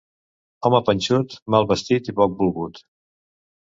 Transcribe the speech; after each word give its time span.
Home 0.69 0.79
panxut, 0.87 1.37
mal 1.57 1.71
vestit 1.75 2.13
i 2.15 2.19
poc 2.23 2.37
volgut. 2.43 2.85